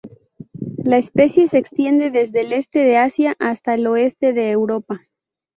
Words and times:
La 0.83 0.97
especie 0.97 1.47
se 1.47 1.59
extiende 1.59 2.09
desde 2.09 2.41
el 2.41 2.53
este 2.53 2.79
de 2.79 2.97
Asia 2.97 3.35
hasta 3.37 3.75
el 3.75 3.85
oeste 3.85 4.33
de 4.33 4.49
Europa. 4.49 5.01